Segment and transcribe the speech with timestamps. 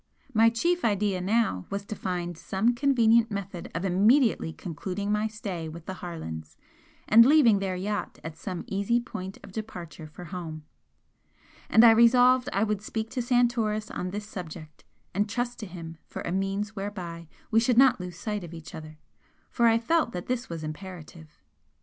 [0.33, 5.69] My chief idea now was to find some convenient method of immediately concluding my stay
[5.69, 6.57] with the Harlands
[7.07, 10.65] and leaving their yacht at some easy point of departure for home.
[11.69, 14.83] And I resolved I would speak to Santoris on this subject
[15.13, 18.73] and trust to him for a means whereby we should not lose sight of each
[18.73, 18.97] other,
[19.51, 21.39] for I felt that this was imperative.